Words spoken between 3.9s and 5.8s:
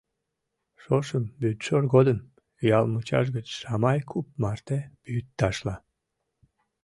куп марте вӱд ташла.